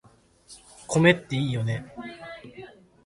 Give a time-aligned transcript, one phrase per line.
[0.87, 1.85] 米っていいよね